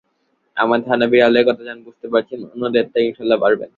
[0.57, 3.69] আমার ধারণা, বিড়ালের কথা যখন বুঝতে পারছেন অন্যদেরটাও ইনশাআল্লাহ পারবেন।